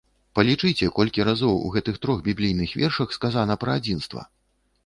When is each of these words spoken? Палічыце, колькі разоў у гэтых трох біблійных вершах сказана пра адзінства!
Палічыце, 0.37 0.87
колькі 0.99 1.25
разоў 1.29 1.59
у 1.67 1.69
гэтых 1.77 2.01
трох 2.05 2.25
біблійных 2.31 2.73
вершах 2.83 3.15
сказана 3.19 3.61
пра 3.67 3.71
адзінства! 3.83 4.27